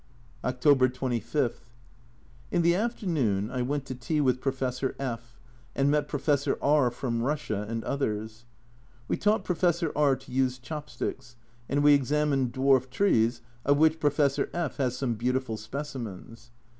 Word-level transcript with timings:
A 0.43 0.51
Journal 0.51 0.59
from 0.59 0.59
Japan 0.61 0.91
229 1.21 1.45
October 1.45 1.59
25. 1.59 1.61
In 2.49 2.61
the 2.63 2.75
afternoon 2.75 3.51
I 3.51 3.61
went 3.61 3.85
to 3.85 3.93
tea 3.93 4.19
with 4.19 4.41
Professor/'' 4.41 5.19
and 5.75 5.91
met 5.91 6.07
Professor 6.07 6.57
R 6.59 6.89
from 6.89 7.21
Russia, 7.21 7.67
and 7.69 7.83
others. 7.83 8.45
We 9.07 9.15
taught 9.17 9.43
Professor 9.43 9.91
R 9.95 10.15
to 10.15 10.31
use 10.31 10.57
chop 10.57 10.89
sticks, 10.89 11.35
and 11.69 11.83
we 11.83 11.93
examined 11.93 12.51
dwarf 12.51 12.89
trees, 12.89 13.41
of 13.63 13.77
which 13.77 13.99
Professor 13.99 14.49
F 14.55 14.77
has 14.77 14.97
some 14.97 15.13
beautiful 15.13 15.55
specimens. 15.55 16.49